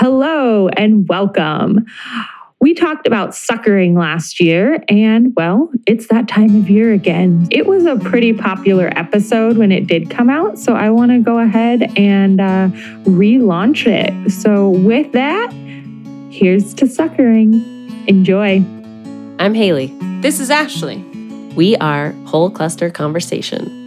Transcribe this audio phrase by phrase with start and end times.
[0.00, 1.84] Hello and welcome.
[2.58, 7.46] We talked about suckering last year, and well, it's that time of year again.
[7.50, 11.18] It was a pretty popular episode when it did come out, so I want to
[11.18, 12.68] go ahead and uh,
[13.04, 14.30] relaunch it.
[14.30, 15.52] So, with that,
[16.32, 17.52] here's to suckering.
[18.06, 18.64] Enjoy.
[19.38, 19.94] I'm Haley.
[20.22, 20.96] This is Ashley.
[21.54, 23.79] We are Whole Cluster Conversation.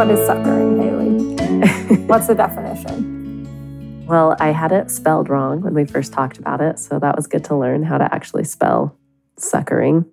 [0.00, 1.96] What is suckering, Haley?
[2.06, 4.06] What's the definition?
[4.06, 7.26] Well, I had it spelled wrong when we first talked about it, so that was
[7.26, 8.96] good to learn how to actually spell
[9.36, 10.06] suckering.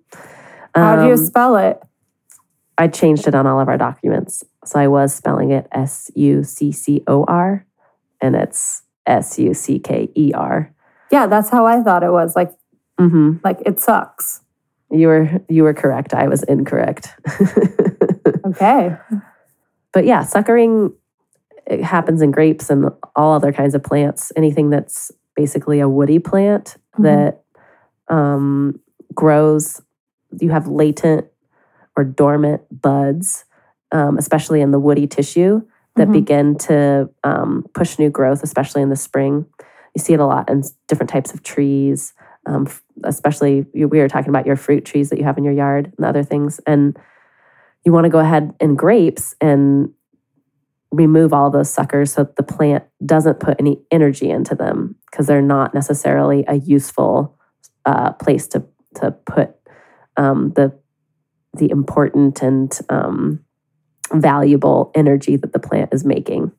[0.74, 1.82] How do you Um, spell it?
[2.76, 4.44] I changed it on all of our documents.
[4.66, 7.64] So I was spelling it S U C C O R,
[8.20, 10.70] and it's S U C K E R.
[11.10, 12.36] Yeah, that's how I thought it was.
[12.36, 12.52] Like,
[13.00, 13.38] Mm-hmm.
[13.42, 14.42] like it sucks.
[14.90, 16.12] You were you were correct.
[16.12, 17.08] I was incorrect.
[18.44, 18.96] Okay.
[19.92, 20.92] But yeah, suckering
[21.66, 24.32] it happens in grapes and all other kinds of plants.
[24.36, 27.02] Anything that's basically a woody plant Mhm.
[27.04, 27.42] that
[28.10, 28.80] um,
[29.14, 29.82] grows.
[30.40, 31.26] You have latent
[31.94, 33.44] or dormant buds,
[33.92, 35.60] um, especially in the woody tissue,
[35.96, 36.12] that Mhm.
[36.12, 39.44] begin to um, push new growth, especially in the spring.
[39.94, 42.14] You see it a lot in different types of trees,
[42.46, 42.66] um,
[43.04, 46.06] especially we were talking about your fruit trees that you have in your yard and
[46.06, 46.60] other things.
[46.66, 46.96] And
[47.84, 49.90] you want to go ahead in grapes and
[50.90, 55.42] remove all those suckers so the plant doesn't put any energy into them because they're
[55.42, 57.38] not necessarily a useful
[57.84, 59.50] uh, place to to put
[60.16, 60.72] um, the
[61.54, 63.44] the important and um,
[64.12, 66.52] valuable energy that the plant is making.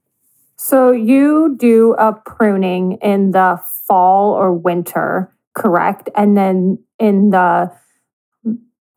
[0.57, 6.09] So you do a pruning in the fall or winter, correct?
[6.15, 7.71] And then in the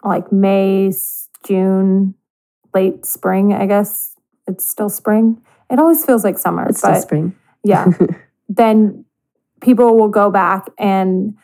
[0.05, 0.91] like May,
[1.45, 2.15] June,
[2.75, 4.15] late spring, I guess
[4.47, 5.41] it's still spring.
[5.71, 7.35] It always feels like summer, It's still spring.
[7.65, 7.87] yeah.
[8.48, 9.05] then
[9.61, 11.37] people will go back and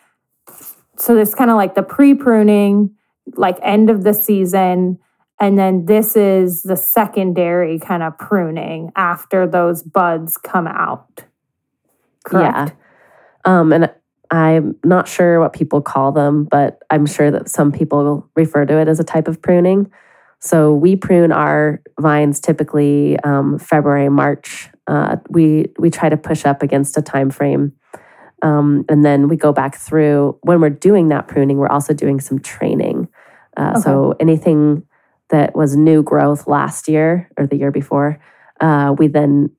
[0.97, 2.91] so it's kind of like the pre-pruning,
[3.37, 4.99] like end of the season,
[5.41, 11.23] and then this is the secondary kind of pruning after those buds come out.
[12.25, 12.75] Correct.
[13.47, 13.61] Yeah.
[13.61, 13.91] Um, and
[14.31, 18.79] I'm not sure what people call them, but I'm sure that some people refer to
[18.79, 19.91] it as a type of pruning.
[20.41, 24.69] So we prune our vines typically um, February, March.
[24.87, 27.73] Uh, we we try to push up against a time frame,
[28.43, 30.39] um, and then we go back through.
[30.43, 33.09] When we're doing that pruning, we're also doing some training.
[33.57, 34.85] Uh, So anything
[35.31, 38.19] that was new growth last year or the year before,
[38.61, 39.51] uh, we then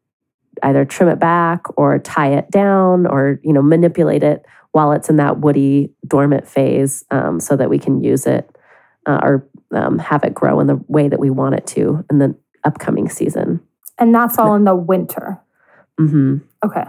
[0.63, 5.09] either trim it back or tie it down or you know manipulate it while it's
[5.09, 8.49] in that woody dormant phase um, so that we can use it
[9.07, 12.19] uh, or um, have it grow in the way that we want it to in
[12.19, 13.59] the upcoming season
[13.97, 15.39] And that's all in the winter.
[15.97, 16.83] hmm Okay.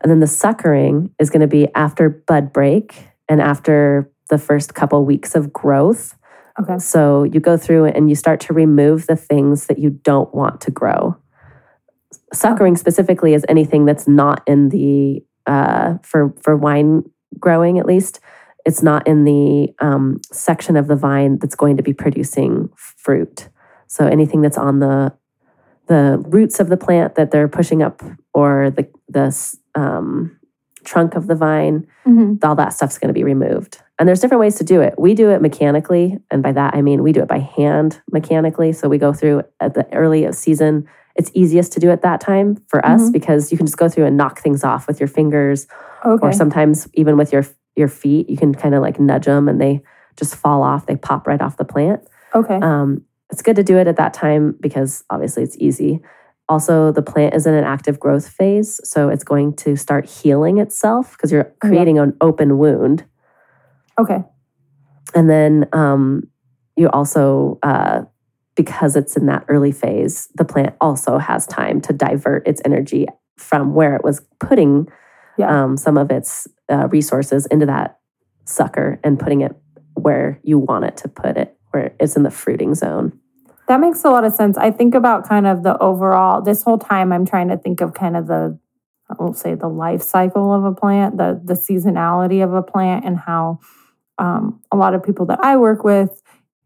[0.00, 4.74] and then the suckering is going to be after bud break and after the first
[4.74, 6.16] couple weeks of growth
[6.60, 6.78] Okay.
[6.78, 10.60] So you go through and you start to remove the things that you don't want
[10.60, 11.16] to grow.
[12.34, 17.04] Suckering specifically is anything that's not in the uh, for for wine
[17.38, 18.20] growing at least.
[18.66, 23.48] It's not in the um, section of the vine that's going to be producing fruit.
[23.86, 25.12] So anything that's on the
[25.86, 28.02] the roots of the plant that they're pushing up,
[28.32, 30.38] or the the um,
[30.84, 32.42] trunk of the vine, Mhm.
[32.44, 33.82] all that stuff's going to be removed.
[33.98, 34.94] And there's different ways to do it.
[34.98, 38.72] We do it mechanically, and by that I mean we do it by hand mechanically.
[38.72, 40.86] So we go through at the early season.
[41.16, 43.12] It's easiest to do at that time for us Mhm.
[43.12, 45.66] because you can just go through and knock things off with your fingers,
[46.04, 46.26] Okay.
[46.26, 47.44] or sometimes even with your
[47.76, 48.30] your feet.
[48.30, 49.82] You can kind of like nudge them, and they
[50.16, 50.86] just fall off.
[50.86, 52.00] They pop right off the plant.
[52.34, 52.56] okay.
[52.60, 56.00] Um, it's good to do it at that time because obviously it's easy.
[56.48, 60.58] Also, the plant is in an active growth phase, so it's going to start healing
[60.58, 61.68] itself because you're Yeah.
[61.68, 63.04] creating an open wound.
[63.98, 64.24] okay.
[65.14, 66.24] And then um,
[66.76, 68.02] you also, uh,
[68.54, 73.06] because it's in that early phase, the plant also has time to divert its energy
[73.36, 74.86] from where it was putting
[75.36, 75.64] Yeah.
[75.64, 77.98] um, some of its uh, resources into that
[78.44, 79.52] sucker and putting it
[79.94, 83.12] where you want it to put it, where it's in the fruiting zone.
[83.66, 84.56] That makes a lot of sense.
[84.58, 87.94] I think about kind of the overall, this whole time I'm trying to think of
[87.94, 88.58] kind of the,
[89.10, 93.04] I won't say the life cycle of a plant, the, the seasonality of a plant,
[93.04, 93.58] and how
[94.18, 96.22] um, a lot of people that I work with,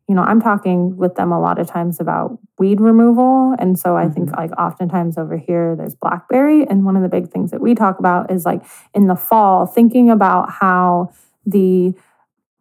[0.08, 3.54] you know, I'm talking with them a lot of times about weed removal.
[3.58, 6.66] And so I think like oftentimes over here there's blackberry.
[6.66, 8.62] And one of the big things that we talk about is like
[8.94, 11.10] in the fall, thinking about how
[11.44, 11.92] the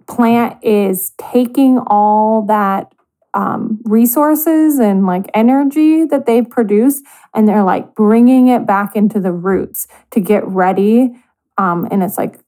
[0.08, 2.94] plant is taking all that
[3.34, 7.02] um, resources and like energy that they produce,
[7.34, 11.16] and they're like bringing it back into the roots to get ready.
[11.58, 12.40] Um, and it's like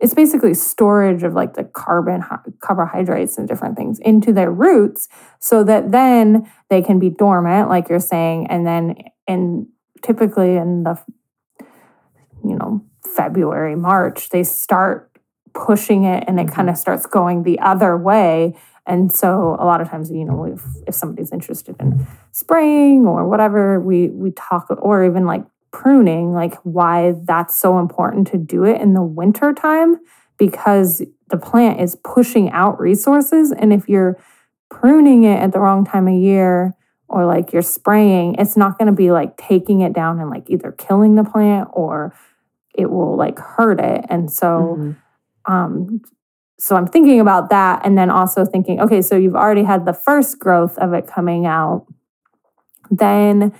[0.00, 2.24] it's basically storage of like the carbon
[2.60, 5.08] carbohydrates and different things into their roots
[5.38, 8.96] so that then they can be dormant like you're saying and then
[9.28, 9.66] and
[10.02, 10.98] typically in the
[12.44, 15.10] you know february march they start
[15.52, 16.54] pushing it and it mm-hmm.
[16.54, 18.56] kind of starts going the other way
[18.86, 23.28] and so a lot of times you know if, if somebody's interested in spraying or
[23.28, 28.64] whatever we we talk or even like pruning, like why that's so important to do
[28.64, 30.00] it in the winter time
[30.38, 33.52] because the plant is pushing out resources.
[33.52, 34.18] And if you're
[34.68, 36.74] pruning it at the wrong time of year
[37.08, 40.48] or like you're spraying, it's not going to be like taking it down and like
[40.48, 42.14] either killing the plant or
[42.74, 44.04] it will like hurt it.
[44.08, 45.52] And so, mm-hmm.
[45.52, 46.00] um,
[46.58, 49.92] so I'm thinking about that and then also thinking, okay, so you've already had the
[49.92, 51.86] first growth of it coming out.
[52.90, 53.54] Then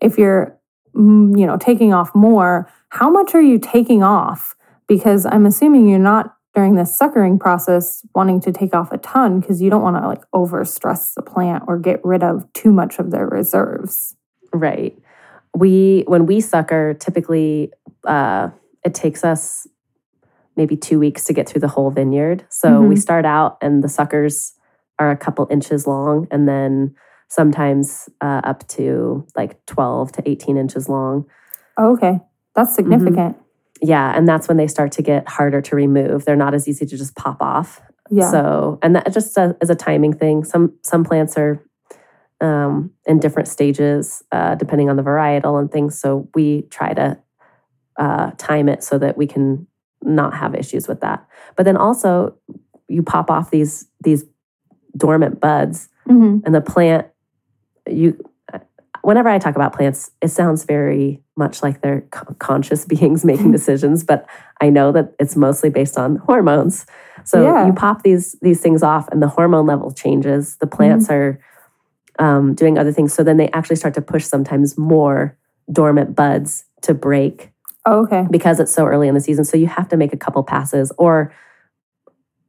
[0.00, 0.57] if you're
[0.98, 4.54] you know, taking off more, how much are you taking off?
[4.86, 9.38] Because I'm assuming you're not during the suckering process wanting to take off a ton
[9.38, 12.72] because you don't want to like over stress the plant or get rid of too
[12.72, 14.16] much of their reserves.
[14.52, 14.98] Right.
[15.54, 17.72] We when we sucker, typically
[18.04, 18.50] uh,
[18.84, 19.66] it takes us
[20.56, 22.44] maybe two weeks to get through the whole vineyard.
[22.48, 22.88] So mm-hmm.
[22.88, 24.54] we start out and the suckers
[24.98, 26.96] are a couple inches long, and then
[27.28, 31.26] sometimes uh, up to like 12 to 18 inches long.
[31.76, 32.20] Oh, okay.
[32.54, 32.74] That's mm-hmm.
[32.74, 33.36] significant.
[33.36, 33.88] Mm-hmm.
[33.88, 34.16] Yeah.
[34.16, 36.24] And that's when they start to get harder to remove.
[36.24, 37.80] They're not as easy to just pop off.
[38.10, 38.30] Yeah.
[38.30, 40.42] So, and that just uh, is a timing thing.
[40.42, 41.62] Some some plants are
[42.40, 45.98] um, in different stages uh, depending on the varietal and things.
[46.00, 47.18] So we try to
[47.98, 49.66] uh, time it so that we can
[50.02, 51.26] not have issues with that.
[51.56, 52.36] But then also,
[52.88, 54.24] you pop off these these
[54.96, 56.38] dormant buds, mm-hmm.
[56.44, 57.08] and the plant
[57.92, 58.18] you
[59.02, 62.02] whenever I talk about plants, it sounds very much like they're
[62.38, 64.26] conscious beings making decisions, but
[64.60, 66.84] I know that it's mostly based on hormones.
[67.24, 67.66] So yeah.
[67.66, 70.56] you pop these these things off, and the hormone level changes.
[70.56, 72.22] The plants mm-hmm.
[72.22, 75.36] are um, doing other things, so then they actually start to push sometimes more
[75.72, 77.50] dormant buds to break.
[77.86, 78.26] Oh, okay.
[78.30, 80.92] Because it's so early in the season, so you have to make a couple passes,
[80.98, 81.32] or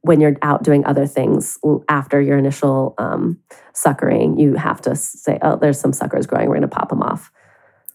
[0.02, 1.58] when you're out doing other things
[1.88, 3.38] after your initial um,
[3.74, 6.48] suckering, you have to say, oh, there's some suckers growing.
[6.48, 7.30] We're going to pop them off.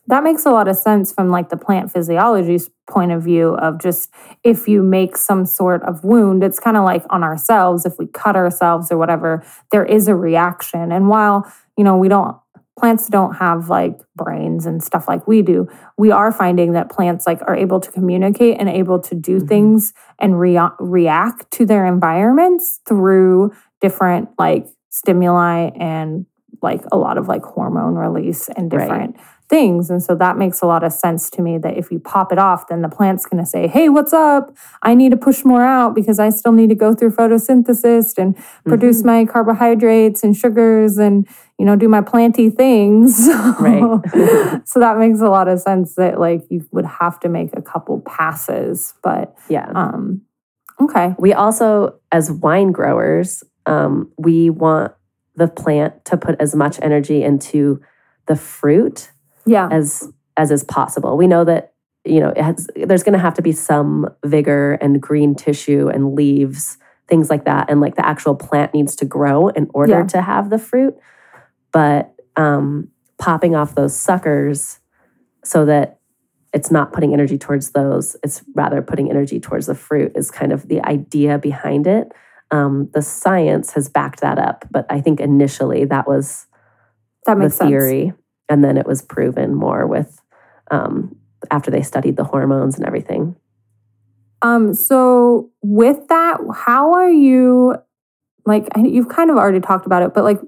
[0.08, 3.82] That makes a lot of sense from like the plant physiology's point of view of
[3.82, 4.12] just
[4.44, 7.88] if you make some sort of wound, it's kind of like on ourselves.
[7.88, 10.92] If we cut ourselves or whatever, there is a reaction.
[10.92, 12.38] And while, you know, we don't
[12.78, 15.68] plants don't have like brains and stuff like we do
[15.98, 19.48] we are finding that plants like are able to communicate and able to do mm-hmm.
[19.48, 26.26] things and rea- react to their environments through different like stimuli and
[26.62, 29.90] like a lot of like hormone release and different right things.
[29.90, 32.40] And so that makes a lot of sense to me that if you pop it
[32.40, 34.56] off, then the plant's going to say, Hey, what's up?
[34.82, 38.36] I need to push more out because I still need to go through photosynthesis and
[38.36, 38.70] mm-hmm.
[38.70, 41.28] produce my carbohydrates and sugars and,
[41.58, 43.30] you know, do my planty things.
[43.60, 43.82] Right.
[44.66, 47.62] so that makes a lot of sense that like you would have to make a
[47.62, 48.94] couple passes.
[49.02, 49.72] But yeah.
[49.74, 50.22] Um,
[50.82, 51.16] okay.
[51.18, 54.94] We also, as wine growers, um, we want
[55.36, 57.82] the plant to put as much energy into
[58.28, 59.12] the fruit
[59.46, 59.70] yeah.
[59.72, 61.18] as as is possible.
[61.18, 65.02] We know that you know has, there's going to have to be some vigor and
[65.02, 66.78] green tissue and leaves,
[67.08, 70.08] things like that, and like the actual plant needs to grow in order yeah.
[70.08, 70.96] to have the fruit.
[71.76, 74.80] But um, popping off those suckers
[75.44, 76.00] so that
[76.54, 80.54] it's not putting energy towards those; it's rather putting energy towards the fruit is kind
[80.54, 82.14] of the idea behind it.
[82.52, 86.48] Um, the science has backed that up, but I think initially that was
[87.26, 88.06] that makes the theory.
[88.06, 90.22] Sense and then it was proven more with
[90.72, 91.16] um,
[91.52, 93.36] after they studied the hormones and everything.
[94.42, 97.76] Um, so with that, how are you
[98.46, 100.40] like you've kind of already talked about it, but like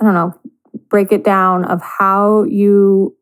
[0.00, 0.34] I don't know,
[0.88, 3.16] break it down of how you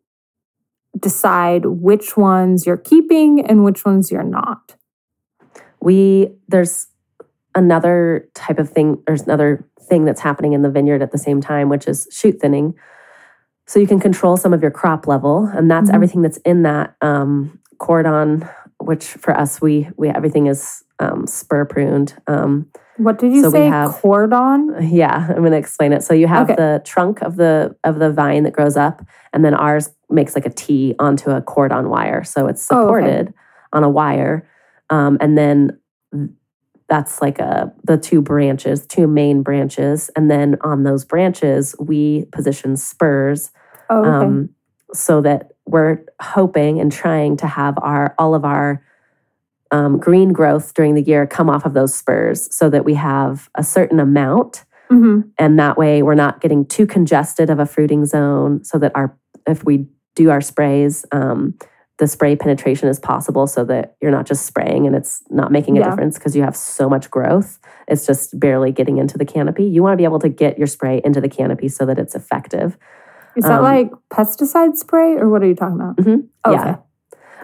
[0.99, 4.77] decide which ones you're keeping and which ones you're not.
[5.81, 6.89] We there's
[7.55, 11.41] another type of thing, there's another thing that's happening in the vineyard at the same
[11.41, 12.75] time, which is shoot thinning.
[13.67, 15.95] So you can control some of your crop level, and that's mm-hmm.
[15.95, 18.49] everything that's in that um, cordon.
[18.79, 22.15] Which for us, we we everything is um, spur pruned.
[22.27, 23.67] Um, what did you so say?
[23.67, 24.77] Have, cordon.
[24.95, 26.03] Yeah, I'm going to explain it.
[26.03, 26.57] So you have okay.
[26.57, 30.47] the trunk of the of the vine that grows up, and then ours makes like
[30.47, 32.25] a T onto a cordon wire.
[32.25, 33.33] So it's supported oh, okay.
[33.73, 34.49] on a wire,
[34.91, 35.79] um, and then
[36.89, 42.27] that's like a the two branches, two main branches, and then on those branches we
[42.33, 43.51] position spurs
[43.91, 44.09] Oh, okay.
[44.09, 44.51] um,
[44.93, 48.85] so that we're hoping and trying to have our all of our
[49.75, 53.49] um, green growth during the year come off of those spurs, so that we have
[53.57, 58.05] a certain amount, hmm and that way we're not getting too congested of a fruiting
[58.07, 59.09] zone, so that our
[59.47, 61.05] if we do our sprays.
[61.13, 61.55] Um,
[61.99, 65.77] the spray penetration is possible so that you're not just spraying and it's not making
[65.77, 65.91] a Yeah.
[65.91, 67.61] difference because you have so much growth.
[67.87, 69.63] It's just barely getting into the canopy.
[69.75, 72.17] You want to be able to get your spray into the canopy so that it's
[72.17, 72.77] effective.
[73.37, 75.97] Is that um, like pesticide spray or what are you talking about?
[75.99, 76.27] Mhm.
[76.45, 76.53] Okay.
[76.53, 76.77] Yeah.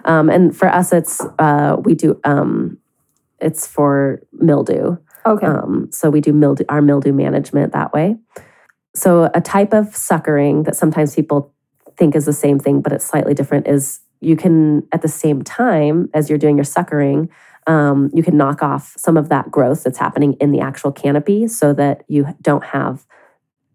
[0.05, 2.77] Um, and for us, it's uh, we do um,
[3.39, 4.97] it's for mildew.
[5.25, 5.45] Okay.
[5.45, 8.17] Um, so we do mildew our mildew management that way.
[8.95, 11.53] So a type of suckering that sometimes people
[11.97, 13.67] think is the same thing, but it's slightly different.
[13.67, 17.29] Is you can at the same time as you're doing your suckering,
[17.67, 21.47] um, you can knock off some of that growth that's happening in the actual canopy,
[21.47, 23.05] so that you don't have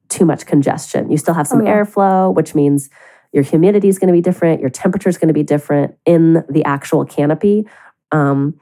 [0.09, 1.11] too much congestion.
[1.11, 1.77] You still have some Oh, yeah.
[1.83, 2.91] airflow, which means
[3.37, 6.43] your humidity is going to be different, your temperature is going to be different in
[6.49, 7.67] the actual canopy,
[8.11, 8.59] um,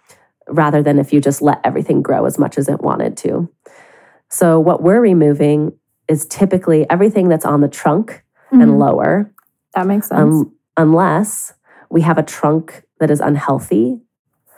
[0.48, 3.48] rather than if you just let everything grow as much as it wanted to.
[4.28, 5.72] So, what we're removing
[6.08, 8.62] is typically everything that's on the trunk Mhm.
[8.62, 9.30] and lower,
[9.74, 10.20] that makes sense.
[10.20, 11.54] um, unless
[11.88, 14.00] we have a trunk that is unhealthy.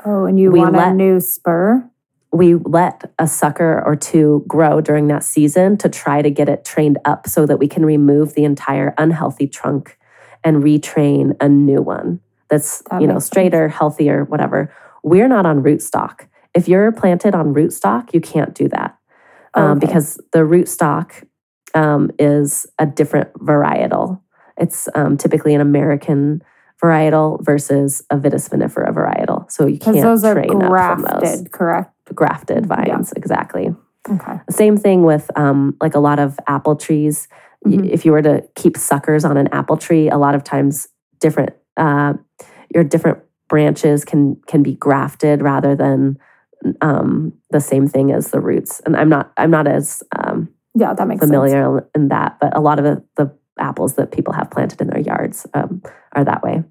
[0.06, 1.84] oh, and you we want a new spur?
[2.32, 6.64] We let a sucker or two grow during that season to try to get it
[6.64, 9.98] trained up so that we can remove the entire unhealthy trunk
[10.46, 13.32] and retrain a new one that's That you know makes sense.
[13.32, 14.72] straighter, healthier, whatever.
[15.02, 16.28] We're not on rootstock.
[16.54, 18.96] If you're planted on rootstock, you can't do that
[19.54, 19.86] um, Okay.
[19.86, 21.24] because the rootstock
[21.74, 24.20] um, is a different varietal.
[24.56, 26.42] It's um, typically an American
[26.82, 29.50] varietal versus a Vitis vinifera varietal.
[29.50, 31.92] So you can't those are train up from those grafted, correct?
[32.14, 32.76] grafted Yeah.
[32.76, 33.12] vines.
[33.12, 33.74] Exactly.
[34.08, 34.38] Okay.
[34.50, 37.28] Same thing with um, like a lot of apple trees.
[37.64, 37.88] Mhm.
[37.88, 40.88] If you were to keep suckers on an apple tree, a lot of times
[41.20, 42.14] different uh,
[42.74, 46.18] your different branches can can be grafted rather than
[46.80, 48.80] um, the same thing as the roots.
[48.86, 51.30] And I'm not I'm not as um, Yeah, that makes sense.
[51.30, 54.88] familiar in that, but a lot of the, the apples that people have planted in
[54.88, 55.82] their yards um,
[56.12, 56.62] are that way.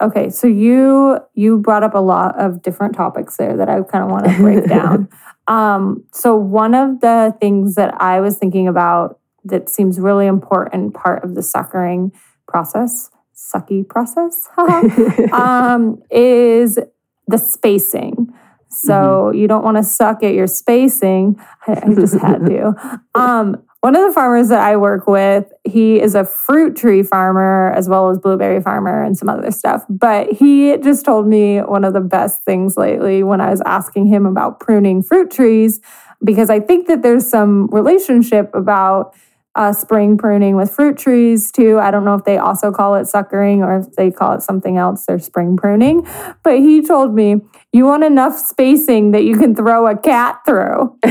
[0.00, 4.04] Okay, so you you brought up a lot of different topics there that I kind
[4.04, 5.08] of want to break down.
[5.46, 10.94] Um, so one of the things that I was thinking about that seems really important
[10.94, 12.12] part of the suckering
[12.46, 14.48] process, sucky process,
[15.32, 16.78] um, is
[17.26, 18.32] the spacing.
[18.68, 21.38] So you don't want to suck at your spacing.
[21.66, 23.00] I, I just had to.
[23.14, 27.72] Um, one of the farmers that I work with, he is a fruit tree farmer
[27.72, 29.84] as well as blueberry farmer and some other stuff.
[29.88, 34.06] But he just told me one of the best things lately when I was asking
[34.06, 35.80] him about pruning fruit trees,
[36.22, 39.16] because I think that there's some relationship about
[39.54, 41.78] uh, spring pruning with fruit trees too.
[41.78, 44.78] I don't know if they also call it suckering or if they call it something
[44.78, 46.06] else, they're spring pruning.
[46.42, 47.42] But he told me,
[47.72, 50.96] you want enough spacing that you can throw a cat through.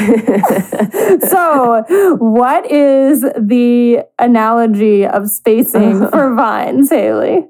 [1.27, 1.83] so,
[2.17, 7.47] what is the analogy of spacing for vines, Haley?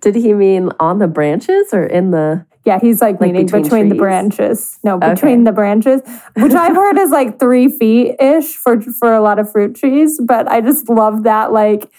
[0.00, 2.46] Did he mean on the branches or in the?
[2.64, 4.78] Yeah, he's like, Like meaning between between, the branches.
[4.82, 5.10] No, Okay.
[5.12, 6.00] between the branches,
[6.36, 10.18] which I've heard is like three feet ish for for a lot of fruit trees.
[10.24, 11.52] But I just love that.
[11.52, 11.90] Like,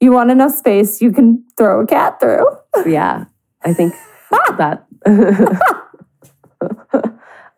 [0.00, 2.44] you want enough space, you can throw a cat through.
[2.86, 3.26] Yeah,
[3.64, 3.94] I think
[4.58, 4.84] that.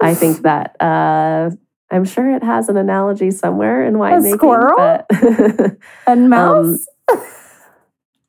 [0.00, 0.76] I think that.
[0.80, 1.50] Uh,
[1.90, 4.32] I'm sure it has an analogy somewhere in winemaking.
[4.34, 4.74] squirrel?
[4.76, 6.86] but- And mouse.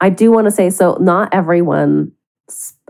[0.01, 0.97] I do want to say so.
[0.99, 2.11] Not everyone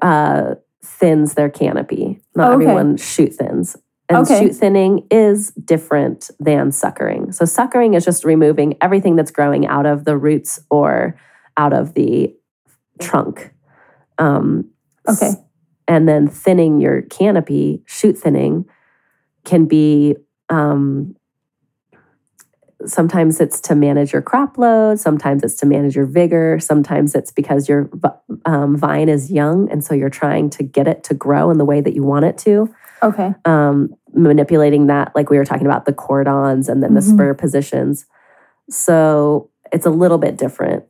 [0.02, 0.56] uh,
[1.04, 2.22] thins their canopy.
[2.34, 2.64] Not Okay.
[2.64, 3.76] everyone shoot thins.
[4.08, 4.40] And Okay.
[4.40, 7.34] shoot thinning is different than suckering.
[7.34, 11.18] So suckering is just removing everything that's growing out of the roots or
[11.58, 12.34] out of the
[13.02, 13.54] trunk.
[14.18, 14.70] Um,
[15.10, 15.32] Okay.
[15.90, 18.64] And then thinning your canopy, shoot thinning,
[19.44, 20.16] can be
[20.48, 21.14] um,
[22.86, 27.32] sometimes it's to manage your crop load, sometimes it's to manage your vigor, sometimes it's
[27.32, 27.90] because your
[28.46, 31.66] um, vine is young and so you're trying to get it to grow in the
[31.66, 32.74] way that you want it to.
[33.02, 33.34] Okay.
[33.46, 37.14] Um, manipulating that, like we were talking about the cordons and then the Mhm.
[37.14, 38.06] spur positions.
[38.70, 40.84] So it's a little bit different,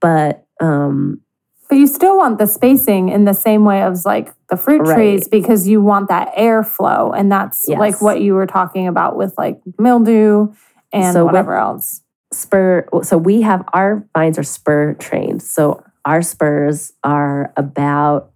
[0.00, 1.20] but um,
[1.68, 4.94] But you still want the spacing in the same way as like the fruit Right.
[4.94, 7.12] trees because you want that airflow.
[7.14, 10.52] And that's like what you were talking about with like mildew
[10.96, 12.02] and So with- whatever else.
[12.32, 18.30] spur so we have our vines are spur trained so our spurs are about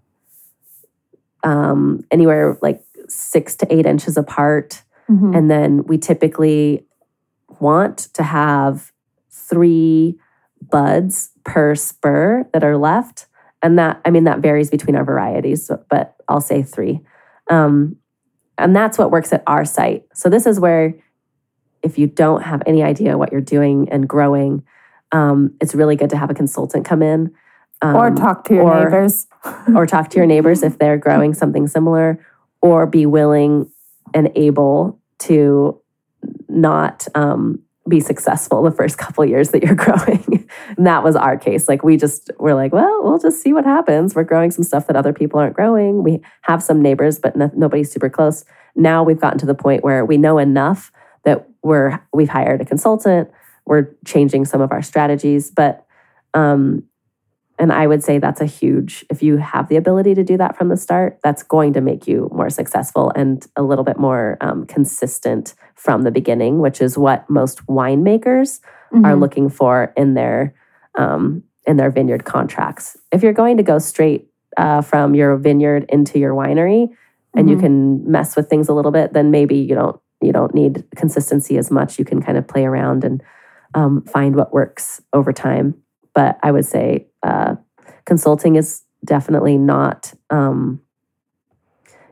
[1.42, 4.82] um anywhere like six to eight inches apart.
[5.10, 5.36] Mhm.
[5.36, 6.86] And then we typically
[7.58, 8.92] want to have
[9.30, 10.16] three
[10.70, 13.26] buds per spur that are left.
[13.62, 17.00] And that, I mean, that varies between our varieties, but I'll say three.
[17.50, 17.96] Um,
[18.56, 20.04] and that's what works at our site.
[20.14, 20.94] So this is where,
[21.82, 24.62] if you don't have any idea what you're doing and growing,
[25.12, 27.32] um, it's really good to have a consultant come in.
[27.82, 29.26] Um, or talk to your or- neighbors.
[29.75, 32.25] or talk to your neighbors if they're growing something similar,
[32.60, 33.70] or be willing
[34.12, 35.80] and able to
[36.49, 40.49] not um, be successful the first couple years that you're growing.
[40.76, 41.68] and that was our case.
[41.68, 44.14] Like we just were like, well, we'll just see what happens.
[44.14, 46.02] We're growing some stuff that other people aren't growing.
[46.02, 48.44] We have some neighbors, but no, nobody's super close.
[48.76, 50.92] Now we've gotten to the point where we know enough
[51.24, 53.30] that we're we've hired a consultant.
[53.66, 55.84] We're changing some of our strategies, but
[56.34, 56.84] um,
[57.58, 60.56] and I would say that's a huge, if you have the ability to do that
[60.56, 64.38] from the start, that's going to make you more successful and a little bit more
[64.40, 68.60] um, consistent from the beginning, which is what most winemakers
[68.92, 69.20] are Mhm.
[69.20, 70.54] looking for in their
[70.96, 72.96] um, in their vineyard contracts.
[73.12, 76.88] If you're going to go straight uh, from your vineyard into your winery,
[77.34, 77.60] and you Mhm.
[77.60, 81.58] can mess with things a little bit, then maybe you don't you don't need consistency
[81.58, 81.98] as much.
[81.98, 83.22] You can kind of play around and
[83.74, 85.74] um, find what works over time.
[86.14, 87.56] But I would say uh,
[88.04, 90.80] consulting is definitely not um,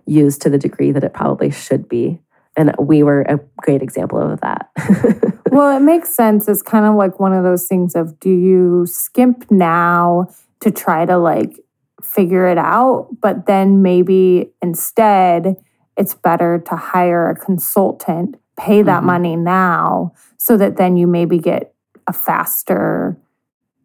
[0.06, 2.20] used to the degree that it probably should be.
[2.56, 4.70] And we were a great example of that.
[5.50, 6.48] Well, it makes sense.
[6.48, 10.28] It's kind of like one of those things of do you skimp now
[10.60, 11.58] to try to like
[12.02, 15.56] figure it out, but then maybe instead
[15.98, 19.06] it's better to hire a consultant, pay that Mhm.
[19.06, 21.74] money now so that then you maybe get
[22.06, 23.18] a faster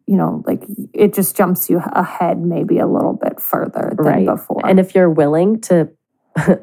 [0.06, 4.26] you know, like it just jumps you ahead maybe a little bit further than Right.
[4.26, 4.60] before.
[4.62, 5.88] And if you're willing to,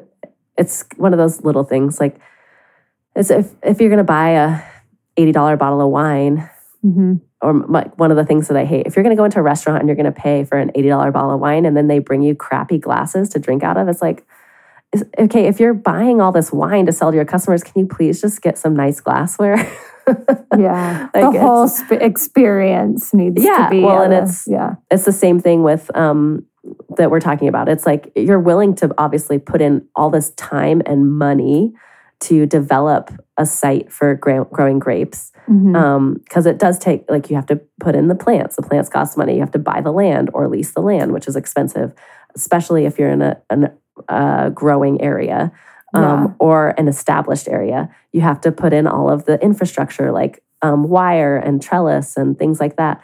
[0.56, 2.20] it's one of those little things like,
[3.16, 4.60] it's if, if you're going to buy a
[5.16, 6.48] $80 bottle of wine,
[6.86, 7.20] Mhm.
[7.42, 9.40] or my, one of the things that I hate, if you're going to go into
[9.40, 11.88] a restaurant and you're going to pay for an $80 bottle of wine and then
[11.88, 14.24] they bring you crappy glasses to drink out of, it's like,
[14.92, 17.86] is- okay, if you're buying all this wine to sell to your customers, can you
[17.86, 19.56] please just get some nice glassware?
[20.58, 21.08] Yeah.
[21.14, 23.80] Like, the whole sp- experience needs Yeah, to be.
[23.80, 24.74] well, and a- it's- yeah.
[24.90, 26.44] it's the same thing with um,
[26.96, 27.68] that we're talking about.
[27.68, 31.72] It's like you're willing to obviously put in all this time and money
[32.22, 37.46] to develop a site for gra- growing grapes because it does take like you have
[37.46, 38.56] to put in the plants.
[38.56, 39.34] The plants cost money.
[39.34, 41.92] You have to buy the land or lease the land, which is expensive,
[42.34, 43.70] especially if you're in a, an,
[44.08, 45.52] a growing area
[45.94, 46.26] um, Yeah.
[46.38, 47.88] or an established area.
[48.12, 52.38] You have to put in all of the infrastructure like um, wire and trellis and
[52.38, 53.00] things like that.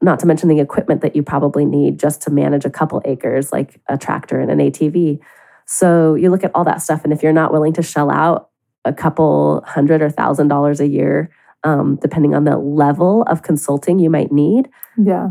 [0.00, 3.52] Not to mention the equipment that you probably need just to manage a couple acres,
[3.52, 5.20] like a tractor and an ATV.
[5.64, 8.48] So you look at all that stuff, and if you're not willing to shell out
[8.84, 11.30] a couple hundred or thousand dollars a year,
[11.62, 15.30] um, depending on the level of consulting you might need, yeah.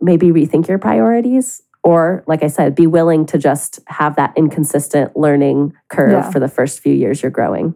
[0.00, 1.62] maybe rethink your priorities.
[1.84, 6.30] Or, like I said, be willing to just have that inconsistent learning curve Yeah.
[6.30, 7.74] for the first few years you're growing.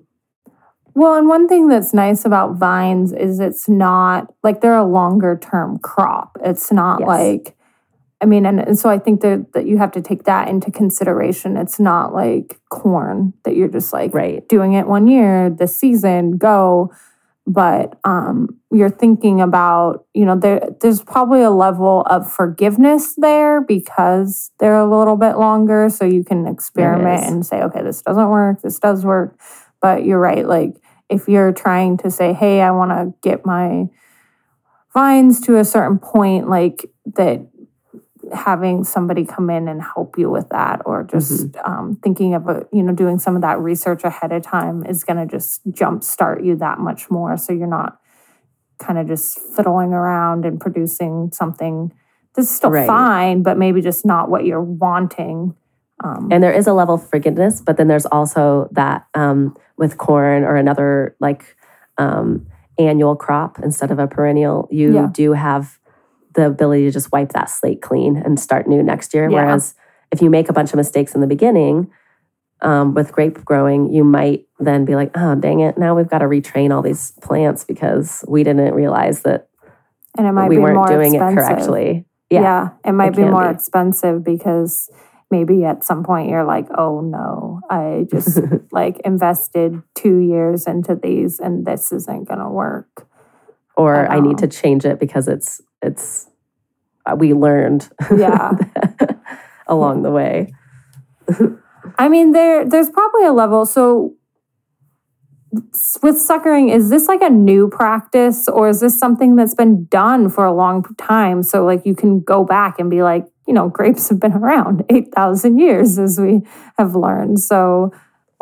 [0.95, 5.39] Well, and one thing that's nice about vines is it's not like they're a longer
[5.41, 6.37] term crop.
[6.45, 7.09] It's not Yes.
[7.09, 7.57] like,
[8.21, 10.71] I mean, and, and so I think that, that you have to take that into
[10.71, 11.57] consideration.
[11.57, 14.47] It's not like corn that you're just like Right.
[14.49, 16.93] doing it one year, this season, go.
[17.47, 23.61] But um, you're thinking about, you know, there, there's probably a level of forgiveness there
[23.61, 25.89] because they're a little bit longer.
[25.91, 29.39] So you can experiment and say, okay, this doesn't work, this does work.
[29.81, 30.47] But you're right.
[30.47, 30.77] Like,
[31.09, 33.89] if you're trying to say, hey, I want to get my
[34.95, 37.47] vines to a certain point, like that
[38.33, 42.67] having somebody come in and help you with that or just um, thinking of a,
[42.73, 46.45] you know doing some of that research ahead of time is going to just jumpstart
[46.45, 47.99] you that much more so you're not
[48.79, 51.93] kind of just fiddling around and producing something
[52.35, 52.87] that's still Right.
[52.87, 55.55] fine but maybe just not what you're wanting
[56.05, 59.99] um, And there is a level of forgiveness, but then there's also that um, with
[59.99, 61.55] corn or another like
[61.97, 62.45] um,
[62.77, 65.09] annual crop instead of a perennial, you Yeah.
[65.13, 65.79] do have
[66.35, 69.29] the ability to just wipe that slate clean and start new next year.
[69.31, 69.37] Yeah.
[69.45, 69.75] Whereas
[70.11, 71.91] if you make a bunch of mistakes in the beginning
[72.61, 76.19] um, with grape growing, you might then be like, oh, dang it, now we've got
[76.19, 79.49] to retrain all these plants because we didn't realize that
[80.17, 81.39] and it might we be weren't more doing expensive.
[81.39, 82.05] it correctly.
[82.31, 82.69] Yeah, Yeah.
[82.85, 83.55] it might it be more be.
[83.55, 84.91] expensive because
[85.31, 88.39] maybe at some point you're like, oh no, I just
[88.73, 93.09] like invested two years into these and this isn't gonna work.
[93.77, 96.29] Or I I need to change it because it's it's
[97.07, 98.53] uh, we learned Yeah.
[99.67, 100.53] along the way.
[101.99, 103.67] I mean, there there's probably a level.
[103.67, 104.15] So
[106.03, 110.31] with suckering, is this like a new practice or is this something that's been done
[110.31, 111.43] for a long time?
[111.43, 114.85] So like you can go back and be like, you know, grapes have been around
[114.89, 116.41] 8,000 years as we
[116.79, 117.41] have learned.
[117.41, 117.93] So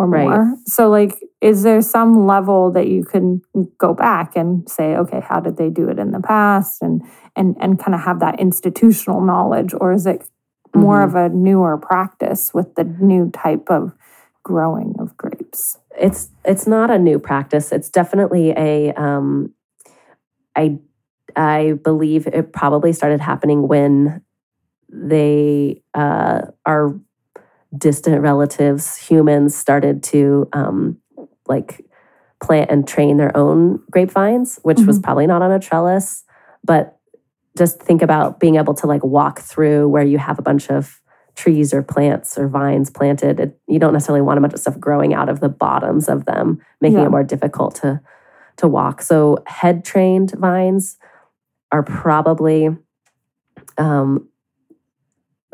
[0.00, 0.24] or Right.
[0.24, 0.56] more.
[0.66, 3.42] So like is there some level that you can
[3.78, 7.02] go back and say, okay, how did they do it in the past and
[7.36, 10.22] and and kind of have that institutional knowledge or is it
[10.74, 11.04] more Mhm.
[11.08, 13.92] of a newer practice with the new type of
[14.42, 15.78] growing of grapes?
[15.98, 17.72] it's it's not a new practice.
[17.72, 19.52] It's definitely a um,
[20.56, 20.78] I
[21.36, 24.22] I believe it probably started happening when
[24.92, 26.98] they uh, our
[27.76, 30.98] distant relatives, humans, started to um,
[31.48, 31.84] like
[32.42, 35.02] plant and train their own grapevines, which was Mhm.
[35.02, 36.24] probably not on a trellis,
[36.64, 36.96] but
[37.56, 41.00] just think about being able to like walk through where you have a bunch of
[41.36, 43.40] trees or plants or vines planted.
[43.40, 46.24] It, you don't necessarily want a bunch of stuff growing out of the bottoms of
[46.24, 47.06] them, making Yeah.
[47.06, 48.00] it more difficult to
[48.56, 49.00] to walk.
[49.00, 50.98] So head trained vines
[51.72, 52.76] are probably
[53.78, 54.28] um,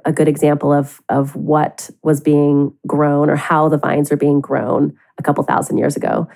[0.06, 4.40] a good example of of what was being grown or how the vines are being
[4.40, 6.28] grown a couple thousand years ago.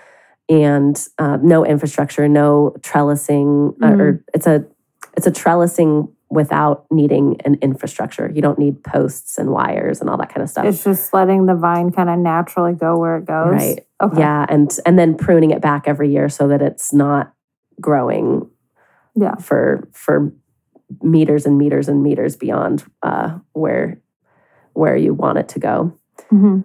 [0.49, 4.67] And uh, no infrastructure, no trellising, uh, or it's a
[5.17, 8.31] it's a trellising without needing an infrastructure.
[8.33, 10.65] You don't need posts and wires and all that kind of stuff.
[10.65, 13.53] It's just letting the vine kind of naturally go where it goes.
[13.53, 13.87] Right.
[14.03, 14.19] Okay.
[14.19, 17.33] Yeah, and and then pruning it back every year so that it's not
[17.81, 18.51] growing
[19.15, 19.37] Yeah.
[19.37, 20.33] for for
[21.03, 24.01] meters and meters and meters beyond uh, where
[24.73, 25.93] where you want it to go.
[26.33, 26.65] Mhm.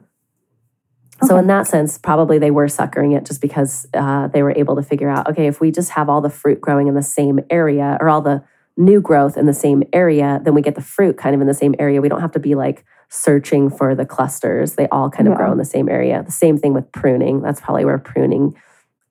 [1.23, 4.75] So in that sense, probably they were suckering it just because uh, they were able
[4.75, 7.39] to figure out, okay, if we just have all the fruit growing in the same
[7.49, 8.43] area or all the
[8.77, 11.53] new growth in the same area, then we get the fruit kind of in the
[11.53, 12.01] same area.
[12.01, 14.73] We don't have to be like searching for the clusters.
[14.75, 15.37] They all kind of Yeah.
[15.37, 16.21] grow in the same area.
[16.23, 17.41] The same thing with pruning.
[17.41, 18.53] That's probably where pruning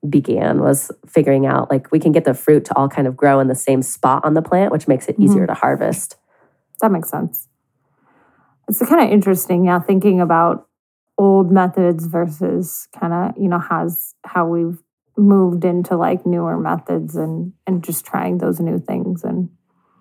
[0.09, 3.39] began was figuring out like we can get the fruit to all kind of grow
[3.39, 5.53] in the same spot on the plant, which makes it easier mm-hmm.
[5.53, 6.17] to harvest.
[6.81, 7.47] That makes sense.
[8.67, 10.67] It's kind of interesting, yeah, thinking about
[11.17, 14.81] old methods versus kind of, you know, has how we've
[15.17, 19.49] moved into like newer methods and and just trying those new things and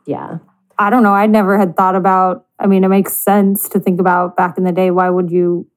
[0.06, 0.38] Yeah.
[0.76, 4.00] I don't know, I never had thought about I mean, it makes sense to think
[4.00, 5.68] about back in the day why would you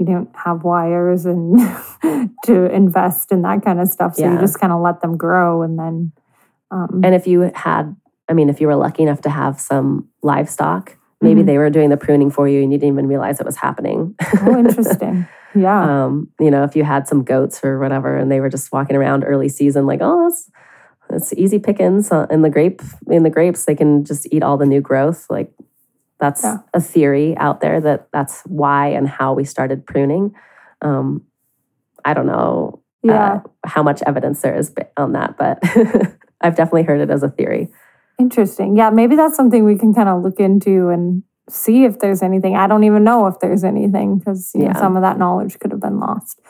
[0.00, 1.60] you don't have wires and
[2.46, 4.16] to invest in that kind of stuff.
[4.16, 6.12] So you just kind of let them grow and then
[6.72, 7.94] um And if you had,
[8.28, 11.46] I mean, if you were lucky enough to have some livestock, maybe Mhm.
[11.46, 14.14] they were doing the pruning for you and you didn't even realize it was happening.
[14.42, 15.26] oh interesting.
[15.52, 16.04] Yeah.
[16.04, 18.94] um, you know, if you had some goats or whatever and they were just walking
[18.94, 20.48] around early season, like, oh, that's
[21.10, 23.64] it's easy pickings uh, in the grape in the grapes.
[23.64, 25.26] They can just eat all the new growth.
[25.28, 25.50] Like
[26.20, 26.58] that's Yeah.
[26.74, 30.34] a theory out there that that's why and how we started pruning.
[30.82, 31.22] Um,
[32.04, 33.34] I don't know yeah.
[33.34, 35.58] uh, how much evidence there is on that, but
[36.40, 37.68] I've definitely heard it as a theory.
[38.18, 38.76] Interesting.
[38.76, 42.54] Yeah, maybe that's something we can kind of look into and see if there's anything.
[42.56, 44.76] I don't even know if there's anything because Yeah.
[44.78, 46.40] some of that knowledge could have been lost.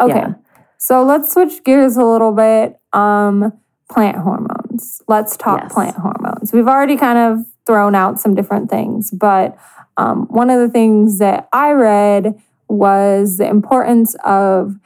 [0.00, 0.14] Okay.
[0.18, 0.34] Yeah.
[0.78, 2.76] So let's switch gears a little bit.
[2.92, 3.52] Um,
[3.90, 5.02] plant hormones.
[5.08, 5.72] Let's talk Yes.
[5.72, 6.52] plant hormones.
[6.52, 9.56] We've already kind of thrown out some different things, but
[9.96, 14.76] um, one of the things that I read was the importance of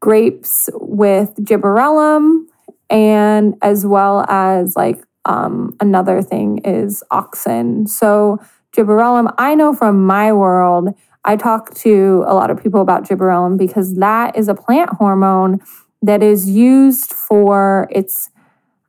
[0.00, 2.46] grapes with gibberellum
[2.90, 7.88] and as well as like um, another thing is auxin.
[7.88, 8.38] So
[8.76, 10.88] gibberellum, I know from my world,
[11.24, 15.60] I talk to a lot of people about gibberellum because that is a plant hormone
[16.02, 18.28] that is used for its.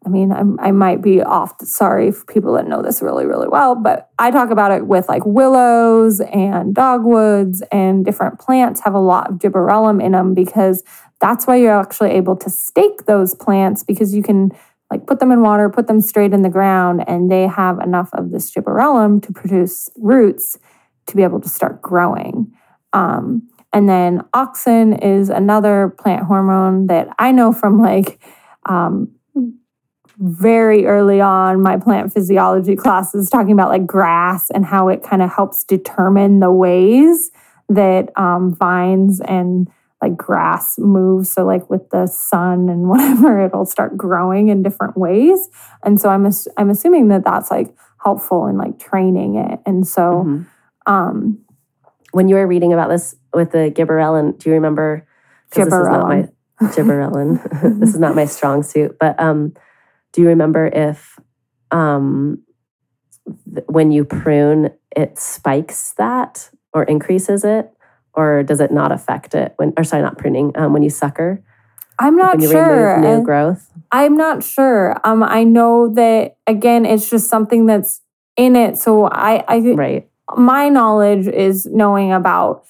[0.06, 1.56] I mean, I'm, I might be off.
[1.62, 5.08] Sorry for people that know this really, really well, but I talk about it with
[5.08, 10.84] like willows and dogwoods and different plants have a lot of gibberellum in them because
[11.22, 14.52] that's why you're actually able to stake those plants because you can
[14.92, 18.10] like put them in water, put them straight in the ground, and they have enough
[18.14, 20.58] of this gibberellum to produce roots
[21.08, 22.52] to be able to start growing.
[22.92, 28.22] Um, and then auxin is another plant hormone that I know from like
[28.68, 29.12] um,
[30.18, 35.22] very early on my plant physiology classes talking about like grass and how it kind
[35.22, 37.32] of helps determine the ways
[37.70, 39.68] that um, vines and
[40.02, 41.32] like grass moves.
[41.32, 45.50] So like with the sun and whatever, it'll start growing in different ways.
[45.84, 47.74] And so I'm ass- I'm assuming that that's like
[48.04, 49.60] helpful in like training it.
[49.66, 50.46] And so Mhm.
[50.86, 51.40] um,
[52.12, 55.08] When you were reading about this with the gibberellin, do you remember?
[55.52, 56.16] 'cause This is not my
[56.76, 57.80] gibberellin.
[57.80, 59.54] this is not my strong suit, but um,
[60.14, 61.20] do you remember if
[61.72, 62.44] um,
[63.54, 67.70] th- when you prune, it spikes that or increases it?
[68.16, 69.74] or does it not affect it when?
[69.78, 70.52] Or sorry, not pruning.
[70.56, 71.44] Um, when you sucker,
[72.00, 72.94] I'm not when you sure.
[72.96, 73.72] remove new and growth.
[73.92, 74.96] I'm not sure.
[75.04, 78.02] Um, I know that again, it's just something that's
[78.38, 78.78] in it.
[78.78, 80.10] So I, I Right.
[80.38, 82.66] my knowledge is knowing about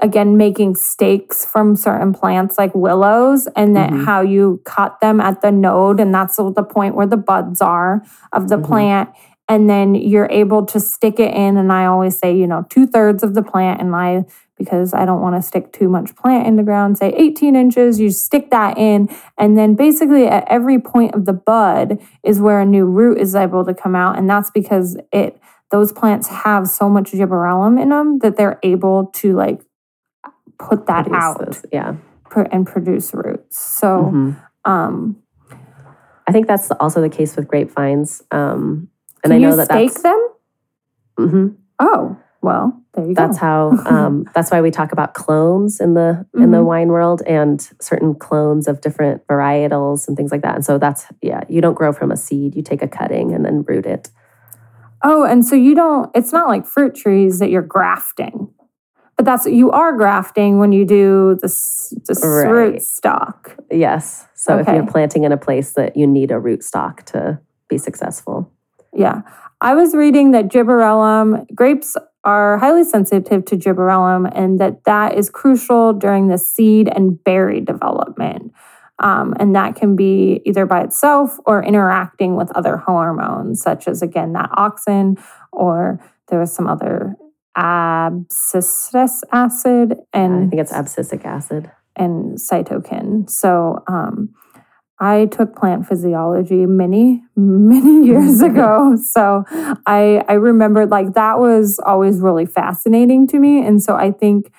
[0.00, 4.04] again making stakes from certain plants like willows and that Mhm.
[4.04, 8.02] how you cut them at the node and that's the point where the buds are
[8.32, 8.64] of the Mhm.
[8.64, 9.08] plant
[9.48, 13.22] and then you're able to stick it in and i always say you know two-thirds
[13.22, 14.24] of the plant and i
[14.56, 18.00] because i don't want to stick too much plant in the ground say 18 inches
[18.00, 22.60] you stick that in and then basically at every point of the bud is where
[22.60, 25.38] a new root is able to come out and that's because it
[25.70, 29.60] those plants have so much gibberellum in them that they're able to like
[30.58, 31.94] put that out Yeah.
[32.30, 33.58] pr- and produce roots.
[33.58, 34.36] So, Mhm.
[34.64, 35.16] um,
[36.26, 38.22] I think that's also the case with grapevines.
[38.30, 38.88] Um,
[39.22, 40.28] and I know you that stake that's them?
[41.18, 41.46] hmm
[41.78, 43.44] Oh, well, there you that's go.
[43.46, 46.64] how um, that's why we talk about clones in the in the Mhm.
[46.66, 50.54] wine world and certain clones of different varietals and things like that.
[50.54, 52.54] And so that's yeah, you don't grow from a seed.
[52.54, 54.10] You take a cutting and then root it.
[55.02, 56.10] Oh, and so you don't.
[56.14, 58.48] It's not like fruit trees that you're grafting,
[59.16, 62.50] but that's you are grafting when you do the s- the Right.
[62.50, 63.56] root stock.
[63.70, 64.26] Yes.
[64.34, 67.78] So if you're planting in a place that you need a root stock to be
[67.78, 68.50] successful.
[68.92, 69.22] Yeah.
[69.60, 75.30] I was reading that gibberellum grapes are highly sensitive to gibberellum and that that is
[75.30, 78.52] crucial during the seed and berry development.
[79.00, 84.02] Um, and that can be either by itself or interacting with other hormones, such as,
[84.02, 85.18] again, that auxin,
[85.52, 85.98] or
[86.28, 87.16] there was some other
[87.56, 91.70] abscisic acid and I think it's abscisic acid.
[91.96, 93.30] and cytokine.
[93.30, 94.34] So um,
[94.98, 98.96] I took plant physiology many, many years ago.
[98.96, 99.44] So
[99.86, 103.64] I I remembered like that was always really fascinating to me.
[103.64, 104.50] And so I think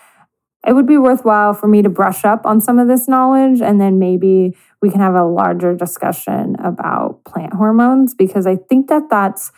[0.67, 3.79] it would be worthwhile for me to brush up on some of this knowledge and
[3.79, 9.03] then maybe we can have a larger discussion about plant hormones because I think that
[9.09, 9.51] that's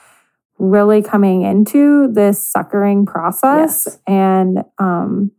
[0.59, 3.83] really coming into this suckering process.
[3.85, 3.99] Yes.
[4.07, 5.31] and um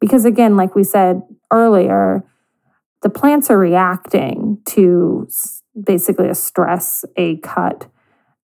[0.00, 2.24] because again like we said earlier
[3.02, 5.28] the plants are reacting to
[5.80, 7.88] basically a stress a cut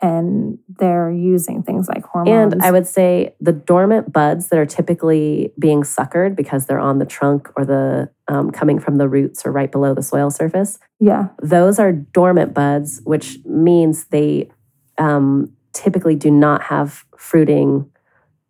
[0.01, 2.53] and they're using things like hormones.
[2.53, 6.99] And I would say the dormant buds that are typically being suckered because they're on
[6.99, 10.79] the trunk or the um, coming from the roots or right below the soil surface,
[10.99, 11.27] yeah.
[11.41, 14.49] those are dormant buds, which means they
[14.97, 17.89] um, typically do not have fruiting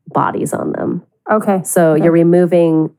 [0.07, 1.03] bodies on them.
[1.31, 2.03] okay So Okay.
[2.03, 2.91] you're removing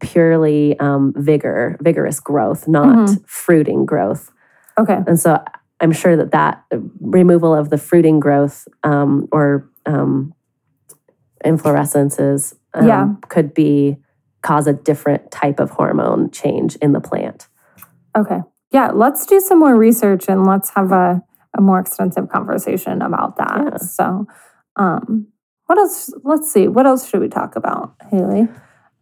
[0.00, 3.22] purely um, vigor, vigorous growth, not Mhm.
[3.26, 4.30] fruiting growth.
[4.78, 5.42] okay And so
[5.80, 6.64] I'm sure that that
[7.00, 10.34] removal of the fruiting growth um, or um,
[11.44, 13.08] inflorescences um, Yeah.
[13.28, 13.96] could be
[14.42, 17.48] cause a different type of hormone change in the plant.
[18.16, 18.40] Okay.
[18.70, 21.22] Yeah, let's do some more research and let's have a,
[21.56, 23.62] a more extensive conversation about that.
[23.72, 23.76] Yeah.
[23.78, 24.26] So,
[24.76, 25.26] um,
[25.66, 26.12] what else?
[26.24, 26.68] Let's see.
[26.68, 28.42] What else should we talk about, Haley?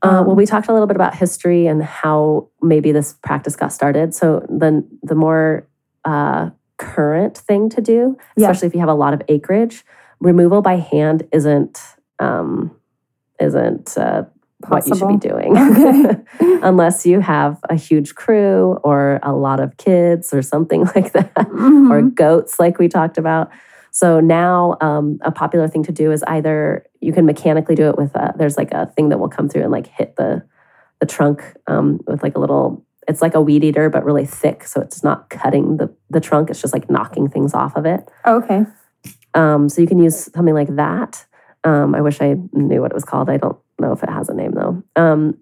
[0.02, 3.56] Uh, well, Um, we talked a little bit about history and how maybe this practice
[3.56, 4.14] got started.
[4.14, 5.66] So then the more
[6.04, 8.48] uh, current thing to do, Yeah.
[8.50, 9.84] especially if you have a lot of acreage,
[10.20, 11.80] removal by hand isn't
[12.18, 12.70] um,
[13.38, 14.24] isn't uh,
[14.68, 16.16] what you should be doing, Okay.
[16.62, 21.30] unless you have a huge crew or a lot of kids or something like that,
[21.36, 22.14] or Mhm.
[22.14, 23.50] goats, like we talked about.
[23.90, 27.96] So now, um, a popular thing to do is either you can mechanically do it
[27.96, 30.42] with a, there's like a thing that will come through and like hit the
[31.00, 32.84] the trunk um, with like a little.
[33.08, 36.50] It's like a weed eater, but really thick, so it's not cutting the the trunk.
[36.50, 38.00] It's just like knocking things off of it.
[38.26, 38.64] okay.
[39.34, 41.24] Um, so you can use something like that.
[41.64, 43.28] Um, I wish I knew what it was called.
[43.28, 44.82] I don't know if it has a name though.
[44.96, 45.36] Um,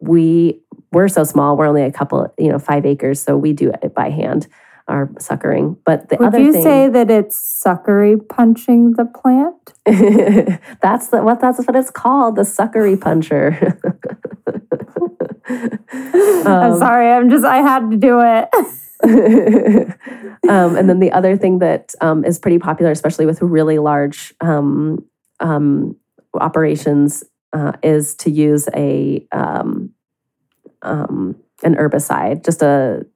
[0.00, 0.60] we
[0.92, 1.56] we're so small.
[1.56, 4.46] We're only a couple, you know, five acres, so we do it by hand.
[4.86, 9.72] Our suckering, but the Would other you thing say that it's suckery punching the plant?
[10.82, 13.78] that's the, what that's what it's called, the suckery puncher.
[15.46, 17.10] I'm Um, sorry.
[17.10, 17.44] I'm just.
[17.44, 18.48] I had to do it.
[20.48, 24.34] um, and then the other thing that um, is pretty popular, especially with really large
[24.40, 25.04] um,
[25.40, 25.96] um,
[26.34, 29.90] operations, uh, is to use a um,
[30.82, 33.06] um, an herbicide, just a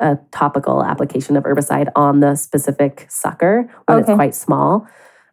[0.00, 4.12] a topical application of herbicide on the specific sucker when Okay.
[4.12, 4.86] it's quite small.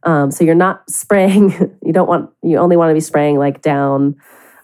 [0.04, 1.52] Um, so you're not spraying.
[1.86, 2.32] You don't want.
[2.44, 4.16] You only want to be spraying like down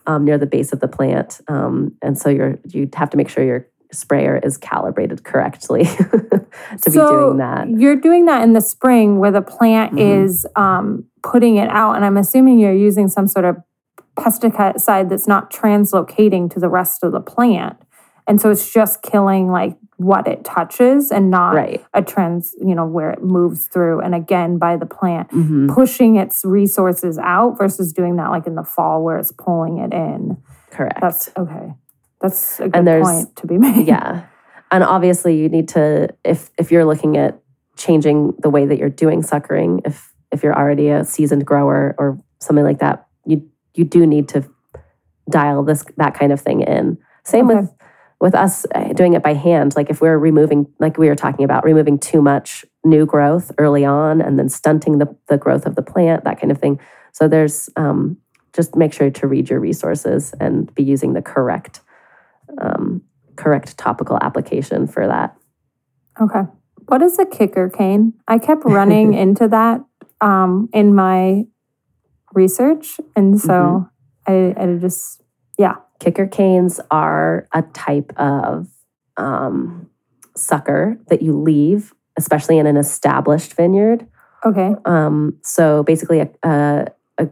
[0.08, 3.30] um, near the base of the plant, um, and so you're you have to make
[3.30, 5.84] sure your sprayer is calibrated correctly
[6.82, 7.68] to be doing that.
[7.70, 10.24] You're doing that in the spring where the plant Mhm.
[10.24, 13.58] is um, putting it out, and I'm assuming you're using some sort of
[14.18, 17.78] pesticide that's not translocating to the rest of the plant.
[18.28, 21.84] And so it's just killing like what it touches and not Right.
[21.94, 24.00] a trans, you know, where it moves through.
[24.02, 25.70] And again, by the plant Mhm.
[25.74, 29.94] pushing its resources out versus doing that like in the fall where it's pulling it
[29.94, 30.38] in.
[30.72, 31.00] Correct.
[31.02, 31.74] That's okay.
[32.20, 33.88] That's a good there's- point to be made.
[33.88, 34.22] yeah
[34.72, 37.40] and obviously you need to if if you're looking at
[37.76, 42.18] changing the way that you're doing suckering if if you're already a seasoned grower or
[42.40, 44.44] something like that you you do need to
[45.30, 47.62] dial this that kind of thing in same Okay.
[47.62, 47.74] with
[48.20, 51.46] with us uh, doing it by hand like if we're removing like we were talking
[51.46, 55.76] about removing too much new growth early on and then stunting the, the growth of
[55.76, 56.80] the plant that kind of thing
[57.12, 58.18] so there's um,
[58.54, 61.82] just make sure to read your resources and be using the correct
[62.60, 63.02] um,
[63.36, 65.36] correct topical application for that.
[66.20, 66.42] Okay.
[66.88, 68.14] What is a kicker cane?
[68.28, 69.82] I kept running into that
[70.22, 71.46] um, in my
[72.34, 73.00] research.
[73.16, 73.90] And so
[74.28, 75.22] I, I just,
[75.58, 75.76] yeah.
[76.00, 78.68] Kicker canes are a type of
[79.18, 79.88] um,
[80.36, 84.08] sucker that you leave, especially in an established vineyard.
[84.44, 84.74] Okay.
[84.86, 86.88] Um, so basically, a, a,
[87.20, 87.30] a,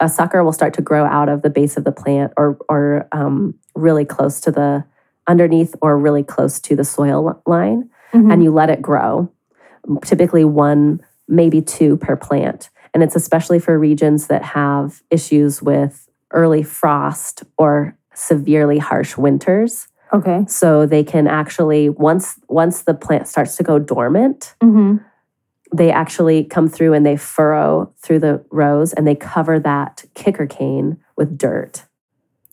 [0.00, 3.06] a sucker will start to grow out of the base of the plant or, or
[3.12, 4.84] um, really close to the
[5.26, 7.90] underneath or really close to the soil li- line.
[8.14, 8.32] Mhm.
[8.32, 9.28] and you let it grow,
[10.04, 12.70] typically one, maybe two per plant.
[12.94, 19.88] And it's especially for regions that have issues with early frost or severely harsh winters.
[20.12, 20.44] okay.
[20.48, 24.96] So they can actually once once the plant starts to go dormant, hmm
[25.72, 30.46] they actually come through and they furrow through the rows and they cover that kicker
[30.46, 31.84] cane with dirt.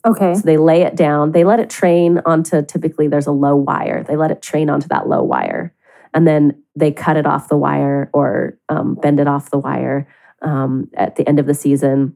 [0.05, 0.33] Okay.
[0.33, 4.03] So they lay it down, they let it train onto typically there's a low wire.
[4.03, 5.73] They let it train onto that low wire.
[6.13, 10.07] And then they cut it off the wire or um, bend it off the wire
[10.41, 12.15] um, at the end of the season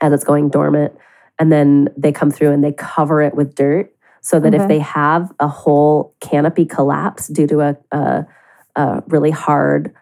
[0.00, 0.92] as it's going dormant.
[1.38, 4.78] And then they come through and they cover it with dirt so that if they
[4.78, 8.26] have a whole canopy collapse due to a, a,
[8.76, 9.92] a really hard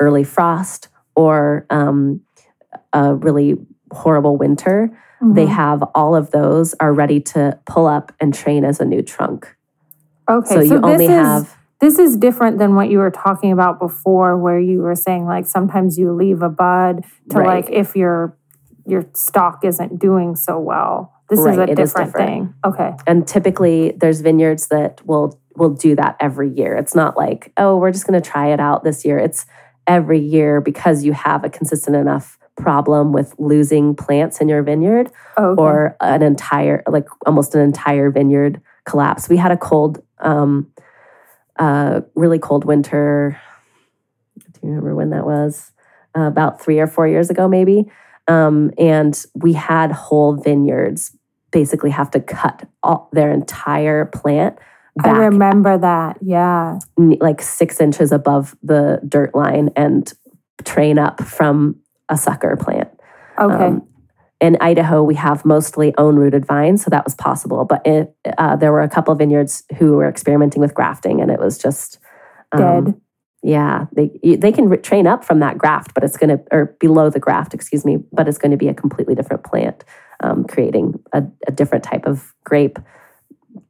[0.00, 2.20] early frost or um,
[2.92, 3.56] a really
[3.92, 4.90] horrible winter,
[5.22, 5.48] they Mhm.
[5.48, 9.54] have all of those are ready to pull up and train as a new trunk.
[10.28, 10.54] Okay.
[10.54, 13.78] So, you this only is, have This is different than what you were talking about
[13.78, 17.64] before, where you were saying like sometimes you leave a bud to Right.
[17.64, 18.36] like if your
[18.86, 21.12] your stock isn't doing so well.
[21.28, 22.28] This is a it is different, different.
[22.28, 22.54] thing.
[22.64, 22.92] Okay.
[23.06, 26.76] and typically there's vineyards that will will do that every year.
[26.76, 29.18] It's not like, oh, we're just going to try it out this year.
[29.18, 29.46] It's
[29.86, 35.10] every year because you have a consistent enough problem with losing plants in your vineyard
[35.38, 35.60] Okay.
[35.62, 39.28] or an entire like almost an entire vineyard collapse.
[39.28, 40.66] We had a cold um
[41.60, 43.40] uh really cold winter
[44.38, 45.70] do you remember when that was?
[46.16, 47.90] Uh, about 3 or 4 years ago maybe.
[48.26, 51.16] Um and we had whole vineyards
[51.52, 54.58] basically have to cut all, their entire plant
[55.04, 56.18] I remember that.
[56.20, 56.78] Yeah.
[56.96, 60.12] like 6 inches above the dirt line and
[60.64, 61.76] train up from
[62.08, 62.88] a sucker plant.
[63.38, 63.64] Okay.
[63.64, 63.86] Um,
[64.40, 67.64] in Idaho, we have mostly own rooted vines, so that was possible.
[67.64, 71.30] But it, uh, there were a couple of vineyards who were experimenting with grafting, and
[71.30, 71.98] it was just
[72.52, 73.00] um, Dead.
[73.42, 77.08] Yeah, they they can train up from that graft, but it's going to or below
[77.08, 79.84] the graft, excuse me, but it's going to be a completely different plant,
[80.22, 82.78] um, creating a, a different type of grape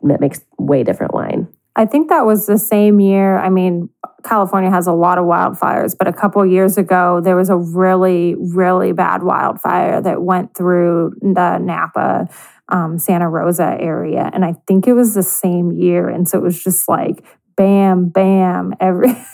[0.02, 1.46] that makes way different wine.
[1.76, 3.38] I think that was the same year.
[3.38, 3.88] I mean,
[4.24, 8.34] California has a lot of wildfires, but a couple years ago, there was a really,
[8.38, 12.28] really bad wildfire that went through the Napa,
[12.68, 14.30] um, Santa Rosa area.
[14.32, 16.08] And I think it was the same year.
[16.08, 17.24] And so it was just like
[17.56, 19.10] bam, bam, every.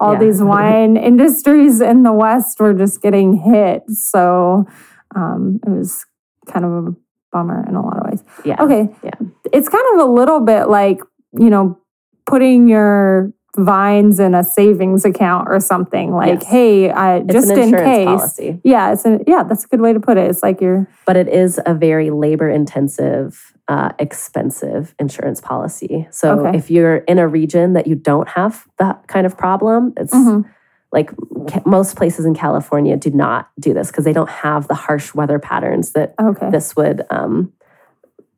[0.00, 0.18] All Yeah.
[0.18, 3.82] these wine industries in the West were just getting hit.
[3.90, 4.66] So
[5.14, 6.04] um, it was
[6.46, 6.94] kind of a
[7.32, 8.22] bummer in a lot of ways.
[8.44, 8.62] Yeah.
[8.62, 8.94] Okay.
[9.02, 9.14] Yeah.
[9.52, 11.00] It's kind of a little bit like,
[11.32, 11.78] you know,
[12.26, 16.44] putting your vines in a savings account or something like, Yes.
[16.44, 18.04] hey, I, just an in case.
[18.04, 20.28] policy, Yeah, it's a, yeah, that's a good way to put it.
[20.28, 26.06] It's like you're but it is a very labor intensive, uh, expensive insurance policy.
[26.10, 26.58] So Okay.
[26.58, 30.44] if you're in a region that you don't have that kind of problem, it's Mhm.
[30.92, 31.10] like
[31.48, 35.14] ca- most places in California do not do this because they don't have the harsh
[35.14, 36.50] weather patterns that okay.
[36.50, 37.52] this would um,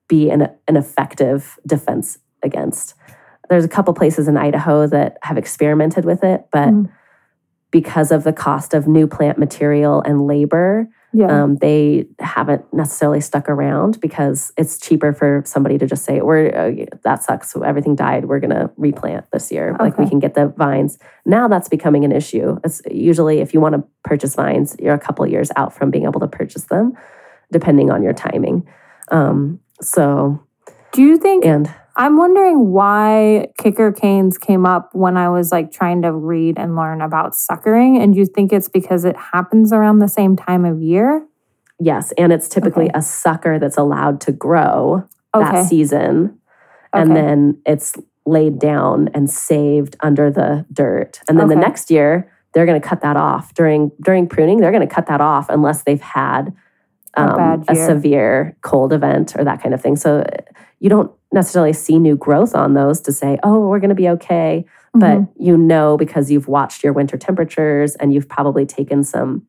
[0.09, 2.95] be an, an effective defense against.
[3.49, 6.89] There's a couple places in Idaho that have experimented with it, but Mhm.
[7.71, 11.27] because of the cost of new plant material and labor, yeah.
[11.43, 16.49] um, they haven't necessarily stuck around because it's cheaper for somebody to just say, "We're
[16.55, 17.55] uh, that sucks.
[17.57, 18.27] Everything died.
[18.27, 19.75] We're gonna replant this year.
[19.81, 22.59] Like we can get the vines." Now that's becoming an issue.
[22.65, 26.05] It's usually if you want to purchase vines, you're a couple years out from being
[26.05, 26.93] able to purchase them,
[27.51, 28.67] depending on your timing.
[29.11, 30.41] Um, so,
[30.93, 35.73] Do you think and I'm wondering why kicker canes came up when I was like
[35.73, 38.01] trying to read and learn about suckering.
[38.01, 41.27] And do you think it's because it happens around the same time of year?
[41.81, 42.99] yes, and it's typically Okay.
[42.99, 45.51] a sucker that's allowed to grow Okay.
[45.53, 46.39] that season.
[46.93, 47.21] And Okay.
[47.21, 47.95] then it's
[48.27, 51.21] laid down and saved under the dirt.
[51.29, 54.59] And then the next year, they're going to cut that off during during pruning.
[54.59, 56.53] They're going to cut that off unless they've had
[57.17, 59.95] A um, bad a severe cold event or that kind of thing.
[59.95, 60.25] So
[60.81, 64.09] you don't necessarily see new growth on those to say, "Oh, we're going to be
[64.11, 64.65] okay."
[64.95, 65.29] But Mhm.
[65.37, 69.43] you know because you've watched your winter temperatures and you've probably taken some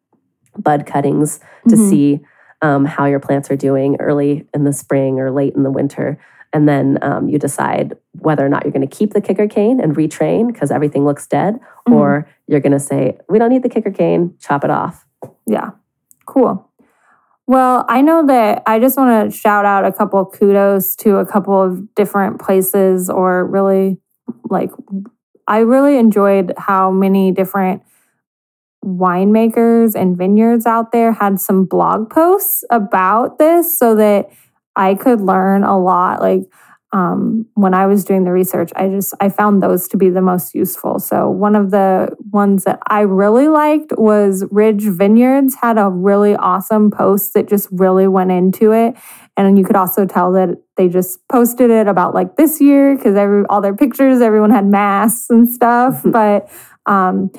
[0.57, 1.89] bud cuttings to Mhm.
[1.89, 2.19] see
[2.61, 6.17] um, how your plants are doing early in the spring or late in the winter.
[6.51, 9.79] And then um, you decide whether or not you're going to keep the kicker cane
[9.79, 11.57] and retrain because everything looks dead,
[11.87, 11.93] Mhm.
[11.93, 15.05] or you're going to say, we don't need the kicker cane, chop it off.
[15.47, 15.69] Yeah.
[16.25, 16.65] Cool.
[17.49, 21.25] Well, I know that I just want to shout out a couple kudos to a
[21.25, 23.97] couple of different places or really
[24.51, 24.69] like
[25.47, 27.81] I really enjoyed how many different
[28.85, 34.29] winemakers and vineyards out there had some blog posts about this so that
[34.75, 36.21] I could learn a lot.
[36.21, 36.43] Like
[36.91, 40.21] um, when I was doing the research, I just I found those to be the
[40.21, 40.99] most useful.
[40.99, 46.35] So one of the ones that I really liked was Ridge Vineyards had a really
[46.35, 48.95] awesome post that just really went into it,
[49.37, 53.15] and you could also tell that they just posted it about like this year because
[53.15, 56.01] every all their pictures, everyone had masks and stuff.
[56.05, 56.49] but
[56.87, 57.31] um,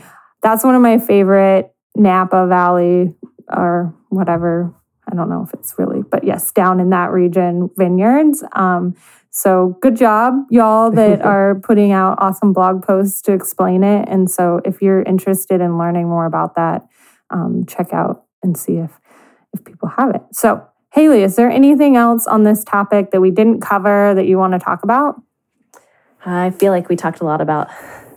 [0.42, 3.14] that's one of my favorite Napa Valley
[3.48, 4.72] or whatever.
[5.10, 8.44] I don't know if it's really, but yes, down in that region, vineyards.
[8.52, 8.94] Um,
[9.30, 14.08] so good job, y'all, that are putting out awesome blog posts to explain it.
[14.08, 16.86] And so if you're interested in learning more about that,
[17.30, 18.90] um, check out and see if
[19.52, 20.22] if people have it.
[20.32, 24.38] So Haley, is there anything else on this topic that we didn't cover that you
[24.38, 25.20] want to talk about?
[26.24, 27.68] I feel like we talked a lot about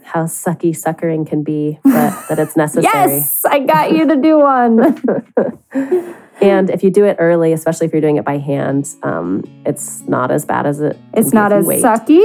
[0.04, 3.18] how sucky suckering can be, but that it's necessary.
[3.18, 6.16] Yes, I got you to do one.
[6.44, 10.02] And if you do it early, especially if you're doing it by hand, um, it's
[10.02, 10.98] not as bad as it.
[11.14, 12.22] It's not as sucky.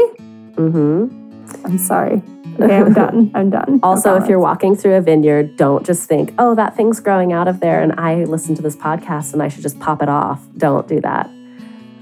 [0.55, 1.65] Mm-hmm.
[1.65, 2.23] I'm sorry.
[2.61, 3.31] Okay, I'm done.
[3.35, 3.81] I'm done.
[3.83, 7.49] Also, if you're walking through a vineyard, don't just think, "Oh, that thing's growing out
[7.49, 10.45] of there," and I listen to this podcast and I should just pop it off.
[10.57, 11.31] Don't do that.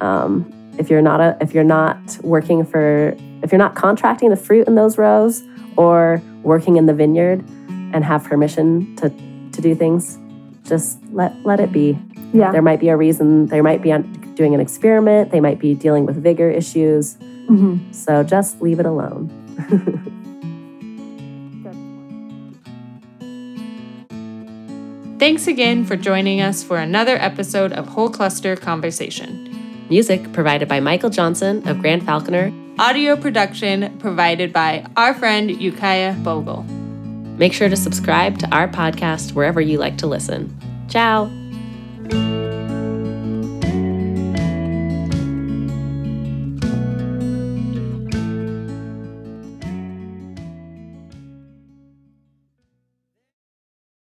[0.01, 4.37] Um, if you're not a, if you're not working for, if you're not contracting the
[4.37, 5.43] fruit in those rows
[5.77, 7.45] or working in the vineyard
[7.93, 9.11] and have permission to
[9.53, 10.19] to do things,
[10.69, 11.99] just let let it be.
[12.33, 13.47] yeah, There might be a reason.
[13.47, 13.93] They might be
[14.35, 15.31] doing an experiment.
[15.31, 17.17] They might be dealing with vigor issues.
[17.49, 17.95] Mhm.
[17.95, 19.31] So just leave it alone.
[25.19, 29.87] Thanks again for joining us for another episode of Whole Cluster Conversation.
[29.89, 32.53] Music provided by Michael Johnson of Grand Falconer.
[32.79, 36.67] Audio production provided by our friend Ukiah Bogle.
[37.37, 40.57] Make sure to subscribe to our podcast wherever you like to listen.
[40.89, 41.31] Ciao.